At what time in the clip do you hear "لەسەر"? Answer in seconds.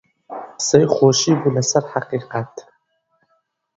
1.57-1.83